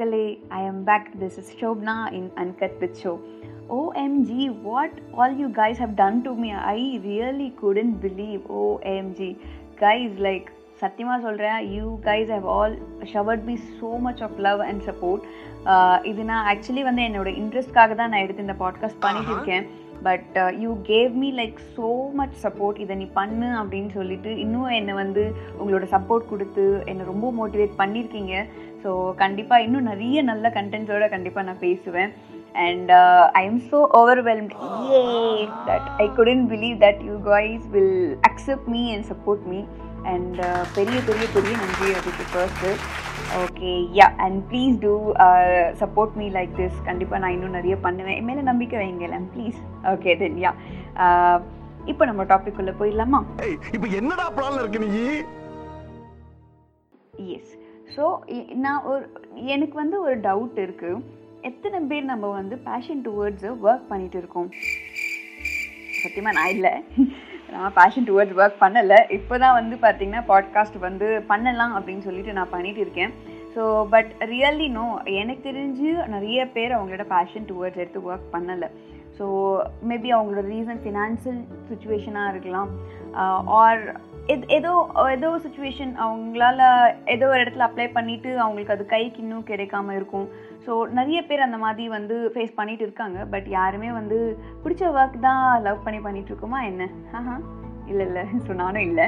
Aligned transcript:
மக்களே 0.00 0.26
I 0.48 0.58
am 0.66 0.78
back 0.84 1.08
this 1.20 1.34
is 1.40 1.50
Shobna 1.60 1.94
in 2.18 2.28
uncut 2.42 2.76
with 2.82 2.98
Sho 3.02 3.12
OMG, 3.72 4.30
what 4.68 4.92
all 5.16 5.32
you 5.40 5.48
guys 5.58 5.76
have 5.82 5.92
done 6.00 6.16
to 6.24 6.30
me. 6.34 6.48
I 6.70 6.80
really 7.04 7.48
couldn't 7.60 7.96
believe. 8.04 8.40
OMG. 8.60 9.20
Guys, 9.82 10.12
like, 10.28 10.48
சத்தியமாக 10.80 11.20
சொல்கிறேன் 11.24 11.58
you 11.74 11.86
guys 12.06 12.30
have 12.34 12.46
all 12.54 12.74
showered 13.12 13.44
be 13.48 13.56
so 13.80 13.90
much 14.06 14.22
of 14.26 14.38
love 14.46 14.60
and 14.68 14.82
support 14.88 15.24
இது 16.10 16.22
நான் 16.30 16.46
actually 16.52 16.82
வந்து 16.88 17.02
என்னோட 17.08 17.30
இன்ட்ரெஸ்ட்காக 17.42 17.94
தான் 18.00 18.10
நான் 18.12 18.24
எடுத்து 18.24 18.46
இந்த 18.46 18.56
பாட்காஸ்ட் 18.62 19.02
பண்ணிட்டு 19.04 19.32
இருக்கேன் 19.34 19.66
but 20.02 20.36
you 20.62 20.70
gave 20.90 21.12
me 21.22 21.30
like 21.40 21.58
so 21.76 21.88
much 22.20 22.36
support 22.44 22.80
இதை 22.84 22.96
நீ 23.02 23.06
பண்ணு 23.18 23.48
அப்படின்னு 23.60 23.92
சொல்லிட்டு 23.98 24.32
இன்னும் 24.44 24.76
என்னை 24.78 24.94
வந்து 25.02 25.24
உங்களோட 25.60 25.86
சப்போர்ட் 25.96 26.30
கொடுத்து 26.32 26.64
என்னை 26.92 27.04
ரொம்ப 27.12 27.28
மோட்டிவேட் 27.40 27.78
பண்ணியிருக்கீங்க 27.82 28.34
ஸோ 28.82 28.90
கண்டிப்பாக 29.22 29.64
இன்னும் 29.68 29.88
நிறைய 29.92 30.22
நல்ல 30.32 30.48
கண்டென்ட்ஸோட 30.58 31.08
கண்டிப்பாக 31.16 31.46
நான் 31.50 31.64
பேசுவேன். 31.68 32.12
And 32.62 32.88
I 33.40 33.42
am 33.48 33.58
so 33.70 33.80
overwhelmed. 33.98 34.52
Yay! 34.86 35.34
That 35.68 35.84
I 36.04 36.08
couldn't 36.16 36.46
believe 36.52 36.76
that 36.84 36.96
you 37.08 37.16
guys 37.28 37.60
will 37.74 38.16
accept 38.28 38.64
me 38.74 38.82
and 38.94 39.02
support 39.10 39.40
me. 39.52 39.60
And 40.12 40.34
uh, 40.48 40.62
பெரிய 40.76 40.98
பெரிய 41.08 41.26
பெரிய 41.36 41.52
நன்றி 41.62 41.88
அதுக்கு 41.98 42.24
first 42.32 42.72
okay 43.42 43.72
yeah 43.98 44.06
and 44.24 44.38
please 44.50 44.74
do 44.86 44.94
support 45.82 46.16
me 46.20 46.26
like 46.38 46.52
this 46.60 46.78
கண்டிப்பாக 46.88 47.20
நான் 47.24 47.36
இன்னும் 47.36 47.56
நிறைய 47.58 47.76
பண்ணுவேன். 47.86 48.18
என் 48.20 48.28
மேலே 48.30 48.44
நம்பிக்கை 48.50 48.78
வைங்களேன் 48.82 49.28
ப்ளீஸ் 49.36 49.60
ஓகே 49.92 50.16
தென் 50.24 50.40
யா 50.46 50.52
இப்போ 51.92 52.04
நம்ம 52.10 52.24
டாபிக் 52.32 52.60
உள்ள 52.64 52.74
போயிடலாமா? 52.80 53.22
இப்ப 53.76 53.86
என்னடா 54.00 54.26
பிளான்ல 54.38 54.62
இருக்கு 54.64 54.84
நீ? 54.86 55.04
எஸ் 57.38 57.54
ஸோ 57.96 58.04
நான் 58.64 58.84
ஒரு 58.90 59.04
எனக்கு 59.54 59.76
வந்து 59.82 59.96
ஒரு 60.06 60.16
டவுட் 60.26 60.58
இருக்குது 60.66 61.02
எத்தனை 61.48 61.78
பேர் 61.90 62.10
நம்ம 62.12 62.26
வந்து 62.38 62.56
பேஷன் 62.68 63.02
டுவர்ட்ஸை 63.06 63.50
ஒர்க் 63.66 63.90
பண்ணிட்டு 63.90 64.18
இருக்கோம்? 64.18 64.48
சத்தியமாக 66.02 66.36
நான் 66.38 66.52
இல்லை. 66.56 66.72
நான் 67.54 67.74
பேஷன் 67.78 68.06
டுவர்ட்ஸ் 68.08 68.38
ஒர்க் 68.40 68.62
பண்ணலை. 68.64 68.98
இப்போ 69.16 69.34
தான் 69.38 69.56
வந்து 69.58 69.76
பார்த்திங்கன்னா 69.84 70.22
பாட்காஸ்ட் 70.32 70.78
வந்து 70.86 71.08
பண்ணலாம் 71.32 71.74
அப்படின்னு 71.78 72.06
சொல்லிட்டு 72.08 72.36
நான் 72.38 72.54
பண்ணிட்டு 72.54 72.80
இருக்கேன். 72.80 73.12
ஸோ 73.54 73.62
பட் 73.94 74.10
ரியல்லி 74.32 74.68
நோ 74.78 74.86
எனக்கு 75.20 75.42
தெரிஞ்சு 75.48 75.90
நிறைய 76.14 76.40
பேர் 76.56 76.76
அவங்களோட 76.76 77.06
பேஷன் 77.16 77.48
டுவர்ட்ஸ் 77.50 77.82
எடுத்து 77.82 78.00
ஒர்க் 78.10 78.32
பண்ணலை. 78.34 78.68
ஸோ 79.20 79.26
மேபி 79.88 80.10
அவங்களோட 80.16 80.44
ரீசன் 80.56 80.82
ஃபினான்ஷியல் 80.84 81.40
சுச்சுவேஷனாக 81.70 82.28
இருக்கலாம். 82.28 82.70
Uh, 83.20 83.40
ஆர் 83.46 84.08
எது 84.26 84.48
ஏதோ 84.48 84.72
ஏதோ 85.12 85.28
சுச்சுவேஷன் 85.44 85.92
அவங்களால 86.04 86.60
ஏதோ 87.04 87.28
ஒரு 87.28 87.40
இடத்துல 87.44 87.66
அப்ளை 87.68 87.86
பண்ணிவிட்டு 87.96 88.30
அவங்களுக்கு 88.36 88.74
அது 88.74 88.86
கைக்கு 88.86 89.22
இன்னும் 89.22 89.46
கிடைக்காம 89.46 89.94
இருக்கும். 89.94 90.28
ஸோ 90.66 90.72
நிறைய 90.88 91.22
பேர் 91.22 91.40
அந்த 91.40 91.56
மாதிரி 91.56 91.88
வந்து 91.88 92.30
ஃபேஸ் 92.34 92.54
பண்ணிட்டு 92.54 92.82
இருக்காங்க. 92.82 93.24
பட் 93.24 93.48
யாருமே 93.48 93.92
வந்து 93.92 94.38
பிடிச்ச 94.64 94.82
ஒர்க் 94.98 95.18
தான் 95.20 95.62
லவ் 95.62 95.84
பண்ணி 95.84 96.00
பண்ணிட்டு 96.00 96.62
என்ன? 96.62 96.88
ஆஹா. 97.12 97.40
இல்லை 97.86 98.06
இல்லை. 98.06 98.22
ஸோ 98.46 98.54
நானும் 98.54 98.82
இல்லை. 98.82 99.06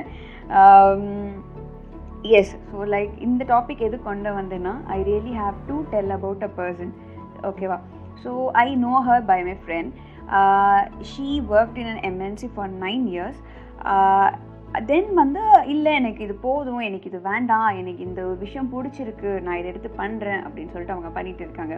எஸ் 2.23 2.57
ஸோ 2.73 2.85
லைக் 2.97 3.19
இந்த 3.19 3.45
டாபிக் 3.45 3.79
எது 3.79 4.03
கொண்டு 4.03 4.31
வந்தேன்னா 4.31 4.75
I 4.87 5.03
really 5.03 5.35
have 5.37 5.55
to 5.67 5.85
tell 5.91 6.11
about 6.11 6.43
a 6.43 6.51
person 6.57 6.93
ஓகேவா 7.43 7.79
So 8.23 8.53
I 8.55 8.75
know 8.75 9.03
her 9.03 9.21
by 9.21 9.43
my 9.43 9.57
friend. 9.65 9.93
Uh, 10.29 10.87
she 11.03 11.41
worked 11.41 11.77
in 11.79 11.87
an 11.87 11.99
MNC 12.19 12.55
for 12.55 12.69
nine 12.69 13.07
years. 13.09 13.37
Uh, 13.85 14.33
then 14.89 15.11
வந்து 15.19 15.41
இல்லை 15.73 15.91
எனக்கு 15.98 16.20
இது 16.27 16.34
போதும் 16.45 16.84
எனக்கு 16.87 17.09
இது 17.11 17.19
வேண்டாம் 17.28 17.67
எனக்கு 17.81 18.03
இந்த 18.06 18.23
விஷயம் 18.42 18.70
பிடிச்சிருக்கு 18.75 19.30
நான் 19.45 19.58
இதை 19.58 19.69
எடுத்து 19.73 19.91
பண்ணுறேன் 19.98 20.41
அப்படின்னு 20.45 20.73
சொல்லிட்டு 20.73 20.95
அவங்க 20.95 21.11
பண்ணிட்டு 21.17 21.42
இருக்காங்க. 21.47 21.74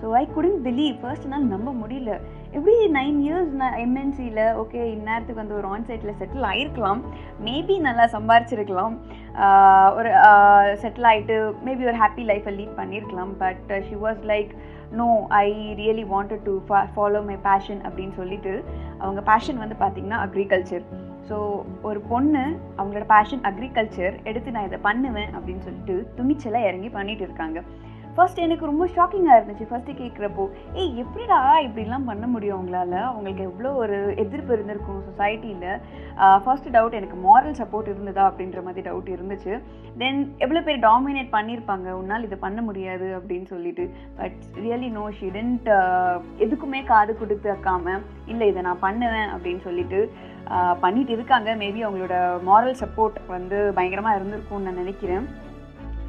So 0.00 0.06
I 0.20 0.22
couldn't 0.36 0.60
believe 0.66 0.94
first 1.00 1.26
நாள் 1.32 1.48
நம்ப 1.54 1.70
முடியல. 1.80 2.12
எப்படி 2.56 2.74
நைன் 2.98 3.18
இயர்ஸ் 3.24 3.50
நான் 3.62 3.78
எம்என்சியில் 3.84 4.42
ஓகே 4.62 4.82
இந்நேரத்துக்கு 4.92 5.42
வந்து 5.42 5.58
ஒரு 5.60 5.68
ஆன்சைட்டில் 5.76 6.18
செட்டில் 6.20 6.46
ஆகிருக்கலாம் 6.50 7.00
மேபி 7.48 7.78
நல்லா 7.88 8.06
சம்பாரிச்சிருக்கலாம். 8.16 8.94
ஒரு 9.98 10.12
செட்டில் 10.84 11.08
ஆகிட்டு 11.12 11.38
மேபி 11.68 11.90
ஒரு 11.92 11.98
ஹாப்பி 12.04 12.24
லைஃப்பை 12.30 12.54
லீட் 12.60 12.78
பண்ணியிருக்கலாம் 12.80 13.34
but 13.42 13.74
she 13.88 13.98
was 14.06 14.22
like 14.32 14.52
no 15.00 15.08
I 15.42 15.48
really 15.82 16.06
wanted 16.14 16.46
to 16.48 16.54
follow 16.96 17.22
my 17.32 17.38
passion 17.48 17.82
அப்படின்னு 17.88 18.16
சொல்லிட்டு 18.20 18.54
அவங்க 19.02 19.22
பேஷன் 19.32 19.60
வந்து 19.64 19.78
பார்த்திங்கன்னா 19.84 20.20
அக்ரிகல்ச்சர் 20.28 20.86
ஸோ 21.28 21.36
ஒரு 21.88 22.00
பொண்ணு 22.10 22.42
அவங்களோட 22.78 23.04
பேஷன் 23.14 23.42
அக்ரிகல்ச்சர் 23.50 24.14
எடுத்து 24.22 24.54
நான் 24.56 24.68
இதை 24.68 24.78
பண்ணுவேன் 24.88 25.30
அப்படின்னு 25.36 25.64
சொல்லிட்டு 25.68 25.94
துணிச்சலாக 26.18 26.68
இறங்கி 26.68 26.88
பண்ணிட்டு 26.88 27.24
இருக்காங்க. 27.24 27.58
ஃபர்ஸ்ட் 28.16 28.38
எனக்கு 28.44 28.68
ரொம்ப 28.70 28.84
ஷாக்கிங்காக 28.96 29.38
இருந்துச்சு. 29.38 29.64
ஃபஸ்ட்டு 29.70 29.96
கேட்குறப்போ 30.00 30.44
ஏய் 30.80 30.92
எப்படிடா 31.02 31.38
இப்படிலாம் 31.66 32.06
பண்ண 32.10 32.24
முடியும் 32.34 32.56
அவங்களால 32.56 32.94
அவங்களுக்கு 33.08 33.42
எவ்வளோ 33.50 33.70
ஒரு 33.82 33.96
எதிர்ப்பு 34.24 34.52
இருந்திருக்கும் 34.56 35.02
சொசைட்டியில் 35.08 35.66
ஃபர்ஸ்ட் 36.44 36.68
டவுட் 36.76 36.96
எனக்கு 37.00 37.16
மாரல் 37.26 37.58
சப்போர்ட் 37.60 37.90
இருந்ததா? 37.92 38.24
அப்படின்ற 38.30 38.60
மாதிரி 38.66 38.84
டவுட் 38.88 39.10
இருந்துச்சு. 39.16 39.54
தென் 40.02 40.20
எவ்வளோ 40.44 40.62
பேர் 40.68 40.84
டாமினேட் 40.88 41.34
பண்ணியிருப்பாங்க 41.36 41.88
உன்னால் 42.00 42.26
இதை 42.28 42.38
பண்ண 42.46 42.60
முடியாது 42.68 43.08
அப்படின்னு 43.18 43.48
சொல்லிட்டு. 43.54 43.86
பட் 44.20 44.38
ரியலி 44.64 44.90
நோ 44.98 45.04
ஷிடன்ட் 45.20 45.68
எதுக்குமே 46.46 46.80
காது 46.92 47.14
கொடுத்து 47.22 47.48
வைக்காம 47.54 47.98
இல்லை 48.34 48.48
இதை 48.52 48.62
நான் 48.68 48.84
பண்ணுவேன் 48.86 49.30
அப்படின்னு 49.34 49.62
சொல்லிட்டு 49.68 50.00
பண்ணிட்டு 50.84 51.12
இருக்காங்க. 51.16 51.50
மேபி 51.62 51.80
அவங்களோட 51.86 52.16
மாரல் 52.48 52.80
சப்போர்ட் 52.84 53.18
வந்து 53.36 53.58
பயங்கரமாக 53.78 54.18
இருந்திருக்கும்னு 54.18 54.68
நான் 54.68 54.82
நினைக்கிறேன். 54.82 55.26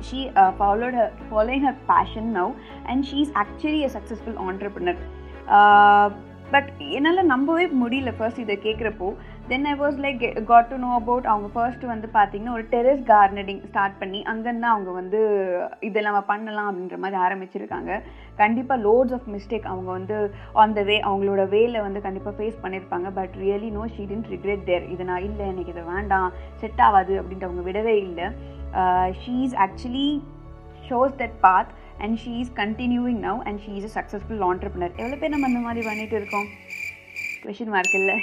She 0.02 0.30
uh, 0.30 0.52
followed 0.54 0.94
her 0.94 1.10
following 1.30 1.62
her 1.62 1.76
passion 1.88 2.34
now 2.34 2.56
and 2.86 3.06
she's 3.06 3.32
actually 3.44 3.84
a 3.84 3.90
successful 3.90 4.38
entrepreneur 4.38 4.98
but 6.52 6.70
என்னால் 6.96 7.26
நம்பவே 7.26 7.66
முடியல 7.82 8.12
ஃபர்ஸ்ட் 8.18 8.40
இதை 8.40 8.56
கேட்குறப்போ 8.58 9.08
then 9.50 9.68
I 9.72 9.74
was 9.82 9.98
like 10.04 10.24
got 10.50 10.70
to 10.72 10.78
know 10.84 10.90
about 11.00 11.28
அவங்க 11.32 11.50
ஃபர்ஸ்ட் 11.54 11.84
வந்து 11.92 12.08
பார்த்தீங்கன்னா 12.16 12.56
ஒரு 12.56 12.64
டெரஸ் 12.74 13.04
கார்டனிங் 13.12 13.62
ஸ்டார்ட் 13.70 13.96
பண்ணி 14.02 14.20
அங்கேருந்து 14.32 14.68
அவங்க 14.72 14.90
வந்து 14.98 15.20
இதை 15.88 16.02
நம்ம 16.08 16.20
பண்ணலாம் 16.32 16.68
அப்படின்ற 16.70 16.98
மாதிரி 17.04 17.18
ஆரம்பிச்சிருக்காங்க. 17.26 17.92
கண்டிப்பாக 18.42 18.84
லோட்ஸ் 18.88 19.14
ஆஃப் 19.18 19.28
மிஸ்டேக் 19.36 19.70
அவங்க 19.74 19.90
வந்து 19.98 20.18
ஆன் 20.64 20.76
த 20.78 20.84
வே 20.90 20.98
அவங்களோட 21.10 21.44
வேல 21.56 21.84
வந்து 21.86 22.00
கண்டிப்பாக 22.08 22.36
ஃபேஸ் 22.40 22.58
பண்ணியிருப்பாங்க 22.64 23.12
but 23.20 23.36
really 23.44 23.70
no 23.78 23.86
she 23.94 24.06
didn't 24.12 24.30
regret 24.36 24.66
there 24.70 24.90
இது 24.96 25.08
நான் 25.12 25.26
இல்லை 25.30 25.46
எனக்கு 25.54 25.74
இதை 25.76 25.86
வேண்டாம் 25.94 26.30
செட் 26.64 26.84
ஆகாது 26.88 27.16
அப்படின்ட்டு 27.22 27.50
அவங்க 27.50 27.64
விடவே 27.70 27.96
இல்லை. 28.08 28.28
She 29.22 29.36
is 29.48 29.58
actually 29.68 30.10
shows 30.90 31.16
that 31.24 31.38
path 31.48 31.72
and 32.04 32.18
she 32.26 32.34
is 32.44 32.54
continuing 32.64 33.22
now 33.30 33.40
and 33.48 33.62
she 33.68 33.74
is 33.80 33.88
a 33.90 33.94
successful 34.00 34.44
entrepreneur 34.50 34.94
எவ்வளோ 35.02 35.18
பேர் 35.22 35.34
நம்ம 35.36 35.50
அந்த 35.52 35.64
மாதிரி 35.68 35.88
பண்ணிட்டு 35.90 36.18
இருக்கோம்? 36.22 36.50
கொஷின் 37.44 37.72
மார்க் 37.74 37.96
இல்லை. 38.00 38.16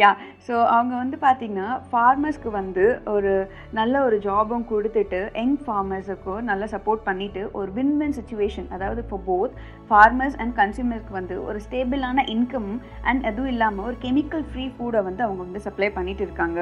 யா 0.00 0.10
ஸோ 0.46 0.54
அவங்க 0.74 0.94
வந்து 1.02 1.16
பார்த்திங்கன்னா 1.26 1.68
ஃபார்மர்ஸ்க்கு 1.90 2.50
வந்து 2.58 2.84
ஒரு 3.14 3.32
நல்ல 3.78 3.94
ஒரு 4.06 4.18
ஜாபும் 4.26 4.66
கொடுத்துட்டு 4.72 5.20
யங் 5.40 5.58
ஃபார்மர்ஸுக்கும் 5.66 6.48
நல்லா 6.50 6.68
சப்போர்ட் 6.74 7.06
பண்ணிவிட்டு 7.08 7.44
ஒரு 7.60 7.70
வின் 7.78 7.94
வின் 8.00 8.16
சுச்சுவேஷன் 8.18 8.68
அதாவது 8.76 9.02
இப்போ 9.06 9.20
போத் 9.30 9.54
ஃபார்மர்ஸ் 9.90 10.38
அண்ட் 10.42 10.56
கன்சியூமர்ஸ்க்கு 10.60 11.18
வந்து 11.20 11.36
ஒரு 11.50 11.60
ஸ்டேபிளான 11.66 12.26
இன்கம் 12.34 12.72
அண்ட் 13.10 13.24
அதுவும் 13.30 13.52
இல்லாமல் 13.54 13.88
ஒரு 13.90 13.98
கெமிக்கல் 14.06 14.44
ஃப்ரீ 14.50 14.66
ஃபுட்டை 14.74 15.02
வந்து 15.08 15.24
அவங்க 15.28 15.42
வந்து 15.46 15.66
சப்ளை 15.68 15.90
பண்ணிட்டு 15.98 16.24
இருக்காங்க. 16.28 16.60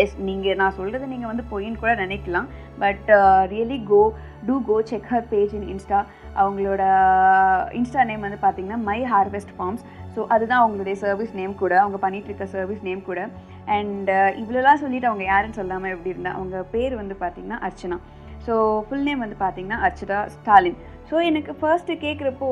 எஸ் 0.00 0.16
நீங்கள் 0.26 0.58
நான் 0.58 0.74
சொல்கிறது 0.76 1.06
நீங்கள் 1.12 1.30
வந்து 1.30 1.44
பொய்ன்னு 1.52 1.80
கூட 1.82 1.92
நினைக்கலாம். 2.02 2.48
But 2.82 3.08
really 3.52 3.78
go 3.88 4.02
to 4.48 4.56
go 4.68 4.76
check 4.90 5.08
her 5.12 5.26
page 5.32 5.54
in 5.58 5.68
insta 5.72 6.00
அவங்களோட 6.42 6.82
uh, 6.98 7.60
இன்ஸ்டா 7.78 8.02
நேம் 8.10 8.26
வந்து 8.26 8.38
பார்த்தீங்கன்னா 8.44 8.78
மை 8.88 8.98
ஹார்வெஸ்ட் 9.12 9.52
ஃபார்ம்ஸ் 9.56 9.82
ஸோ 10.20 10.24
அதுதான் 10.34 10.62
அவங்களுடைய 10.62 10.96
சர்வீஸ் 11.02 11.36
நேம் 11.38 11.52
கூட. 11.60 11.74
அவங்க 11.82 11.98
பண்ணிகிட்டு 12.02 12.30
இருக்க 12.30 12.46
சர்வீஸ் 12.56 12.82
நேம் 12.88 13.00
கூட 13.08 13.20
அண்ட் 13.76 14.10
uh, 14.16 14.30
இவ்வளோலாம் 14.42 14.82
சொல்லிவிட்டு 14.82 15.10
அவங்க 15.10 15.24
யாருன்னு 15.30 15.58
சொல்லாமல் 15.60 15.92
எப்படி 15.94 16.14
இருந்தால் 16.14 16.38
அவங்க 16.38 16.64
பேர் 16.74 17.00
வந்து 17.02 17.16
பார்த்திங்கன்னா 17.22 17.60
அர்ச்சனா. 17.68 17.98
ஸோ 18.46 18.54
ஃபுல் 18.86 19.06
நேம் 19.06 19.24
வந்து 19.24 19.36
பார்த்தீங்கன்னா 19.42 19.78
அர்ச்சிதா 19.86 20.18
ஸ்டாலின். 20.34 20.78
ஸோ 21.08 21.16
எனக்கு 21.28 21.52
ஃபர்ஸ்ட்டு 21.60 21.94
கேட்குறப்போ 22.04 22.48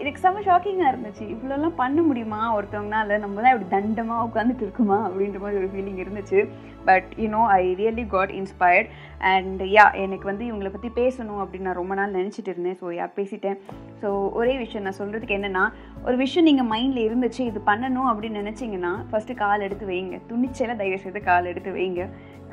எனக்கு 0.00 0.18
செம்ம 0.24 0.42
ஷாக்கிங்காக 0.48 0.90
இருந்துச்சு. 0.92 1.24
இவ்வளோலாம் 1.34 1.78
பண்ண 1.80 2.00
முடியுமா 2.08 2.40
ஒருத்தவங்கனால? 2.56 3.18
நம்ம 3.22 3.42
தான் 3.44 3.52
இப்படி 3.54 3.68
தண்டமாக 3.74 4.26
உட்காந்துட்டு 4.28 4.64
இருக்குமா 4.66 4.98
அப்படின்ற 5.06 5.38
மாதிரி 5.44 5.60
ஒரு 5.62 5.68
ஃபீலிங் 5.72 6.00
இருந்துச்சு. 6.04 6.40
But 6.88 7.08
you know 7.22 7.42
I 7.58 7.62
really 7.80 8.04
got 8.14 8.32
inspired 8.40 8.90
and 9.32 9.62
yeah 9.76 9.86
எனக்கு 10.04 10.26
வந்து 10.30 10.44
இவங்களை 10.50 10.72
பற்றி 10.74 10.90
பேசணும் 11.00 11.40
அப்படின்னு 11.44 11.68
நான் 11.68 11.80
ரொம்ப 11.82 11.94
நாள் 12.00 12.16
நினச்சிட்டு 12.18 12.52
இருந்தேன். 12.54 12.78
ஸோ 12.82 12.92
யா 12.98 13.06
பேசிட்டேன். 13.18 13.58
ஸோ 14.02 14.10
ஒரே 14.40 14.56
விஷயம் 14.64 14.86
நான் 14.88 15.00
சொல்கிறதுக்கு 15.00 15.38
என்னென்னா 15.38 15.64
ஒரு 16.08 16.16
விஷயம் 16.22 16.46
நீங்கள் 16.48 16.68
மைண்டில் 16.70 17.04
இருந்துச்சு 17.06 17.42
இது 17.50 17.60
பண்ணணும் 17.68 18.08
அப்படின்னு 18.08 18.40
நினச்சிங்கன்னா 18.42 18.90
ஃபஸ்ட்டு 19.10 19.36
கால் 19.42 19.64
எடுத்து 19.66 19.84
வைங்க. 19.90 20.16
துணிச்சலை 20.30 20.74
தயவு 20.80 20.98
செய்து 21.04 21.20
கால் 21.28 21.48
எடுத்து 21.52 21.70
வைங்க. 21.76 22.02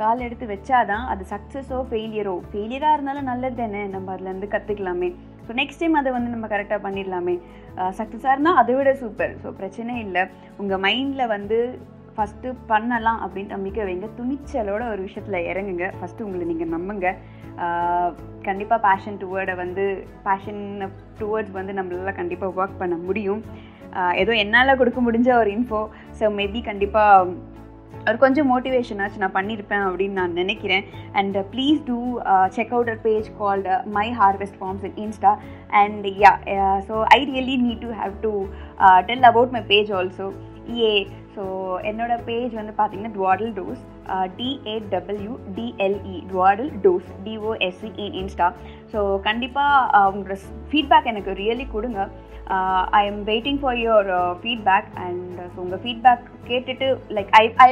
கால் 0.01 0.24
எடுத்து 0.27 0.45
வச்சாதான் 0.51 1.06
அது 1.13 1.24
சக்ஸஸோ 1.31 1.80
ஃபெயிலியரோ 1.89 2.36
ஃபெயிலியராக 2.51 2.95
இருந்தாலும் 2.98 3.30
நல்லது 3.31 3.57
தானே? 3.62 3.81
நம்ம 3.95 4.13
அதுலேருந்து 4.15 4.50
கற்றுக்கலாமே 4.56 5.09
ஸோ 5.45 5.53
நெக்ஸ்ட் 5.59 5.81
டைம் 5.83 6.00
அதை 6.01 6.09
வந்து 6.18 6.33
நம்ம 6.36 6.48
கரெக்டாக 6.53 6.80
பண்ணிடலாமே. 6.86 7.36
சக்ஸஸாக 8.00 8.33
இருந்தால் 8.36 8.59
அதை 8.62 8.74
விட 8.77 8.94
சூப்பர் 9.03 9.33
ஸோ 9.44 9.51
பிரச்சனை 9.59 9.95
இல்லை. 10.06 10.24
உங்கள் 10.62 10.83
மைண்டில் 10.88 11.31
வந்து 11.36 11.59
ஃபஸ்ட்டு 12.16 12.54
பண்ணலாம் 12.72 13.19
அப்படின்னு 13.24 13.56
நம்பிக்கை 13.56 13.84
வைங்க. 13.88 14.08
துணிச்சலோட 14.19 14.84
ஒரு 14.94 15.02
விஷயத்தில் 15.08 15.46
இறங்குங்க. 15.52 15.88
ஃபஸ்ட்டு 16.00 16.25
உங்களை 16.28 16.46
நீங்கள் 16.52 16.74
நம்புங்க. 16.75 17.10
கண்டிப்பாக 18.48 18.80
பேஷன் 18.88 19.19
டுவேர்டை 19.24 19.56
வந்து 19.63 19.86
பேஷன் 20.28 20.63
டுவேர்ட்ஸ் 21.19 21.56
வந்து 21.60 21.74
நம்மளால் 21.80 22.19
கண்டிப்பாக 22.22 22.58
ஒர்க் 22.60 22.81
பண்ண 22.84 22.96
முடியும். 23.08 23.42
ஏதோ 24.22 24.31
என்னால் 24.44 24.78
கொடுக்க 24.81 25.00
முடிஞ்ச 25.08 25.30
ஒரு 25.40 25.50
இன்ஃபோ 25.58 25.80
ஸோ 26.19 26.25
மேபி 26.40 26.60
கண்டிப்பாக 26.69 27.34
ஒரு 28.09 28.18
கொஞ்சம் 28.24 28.50
மோட்டிவேஷனாச்சு 28.51 29.21
நான் 29.24 29.38
பண்ணியிருப்பேன் 29.38 29.86
அப்படின்னு 29.88 30.19
நான் 30.21 30.38
நினைக்கிறேன். 30.42 30.83
And 31.19 31.38
please 31.53 31.80
do 31.89 32.00
check 32.57 32.74
out 32.75 32.92
a 32.95 32.98
page 33.07 33.27
called 33.42 33.75
my 33.98 34.07
harvest 34.21 34.59
farms 34.62 34.86
in 34.89 35.00
insta 35.06 35.33
and 35.81 36.07
yeah 36.24 36.33
so 36.89 36.95
I 37.18 37.19
really 37.31 37.57
need 37.65 37.83
to 37.88 37.92
have 38.01 38.15
to 38.27 38.33
tell 39.09 39.27
about 39.31 39.53
my 39.57 39.63
page 39.74 39.92
also 40.00 40.27
uh 40.80 40.94
so 41.36 41.44
என்னோட 41.89 42.13
பேஜ் 42.30 42.53
வந்து 42.59 42.74
பார்த்தீங்கன்னா 42.80 43.13
dawdle 43.19 43.53
dose 43.59 43.83
D A 44.39 44.75
W 44.94 45.33
D L E 45.57 46.18
dawdle 46.31 46.71
dose 46.86 47.09
D O S C 47.27 47.92
in 48.06 48.18
insta 48.21 48.48
so 48.94 49.00
கண்டிப்பாக 49.30 50.03
உங்களோட 50.12 50.38
feedback 50.71 51.09
எனக்கு 51.13 51.33
really 51.44 51.68
கொடுங்க. 51.75 52.01
I 52.92 53.06
am 53.06 53.21
waiting 53.25 53.59
for 53.59 53.75
your 53.75 54.09
feedback 54.44 54.89
and 54.95 55.39
so 55.56 55.56
உங்கள் 55.56 55.81
feedback 55.83 56.25
கேட்டுட்டு 56.48 56.88
லைக் 57.09 57.31
ஐ 57.31 57.44
ஐ 57.57 57.69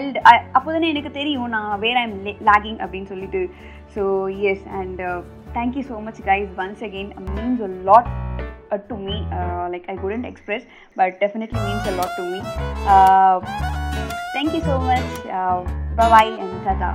அப்போ 0.51 0.71
தானே 0.71 0.89
எனக்கு 0.89 1.11
தெரியும் 1.11 1.49
நான் 1.49 1.79
வேர் 1.79 1.95
ஐ 1.95 2.05
எம் 2.09 2.17
லேகிங் 2.49 2.79
அப்படின்னு 2.79 3.05
சொல்லிட்டு. 3.05 3.49
So 3.95 4.31
yes 4.51 4.65
and 4.67 5.01
thank you 5.53 5.83
so 5.89 5.97
much 5.99 6.21
guys 6.25 6.51
once 6.57 6.83
again 6.89 7.13
means 7.37 7.61
a 7.61 7.71
lot 7.83 8.09
uh, 8.71 8.77
to 8.77 8.95
me. 8.95 9.15
Uh, 9.31 9.67
like 9.69 9.85
i 9.89 9.95
couldn't 9.95 10.25
express 10.25 10.63
but 10.95 11.19
definitely 11.19 11.59
means 11.59 11.87
a 11.87 11.95
lot 11.95 12.11
to 12.17 12.23
so 14.67 14.75
much 14.87 15.15
பவாய் 15.95 16.31
and 16.39 16.57
சதா 16.65 16.89